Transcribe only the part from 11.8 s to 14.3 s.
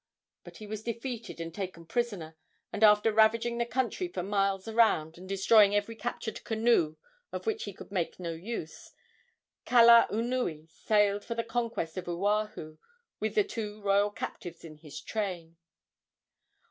of Oahu with the two royal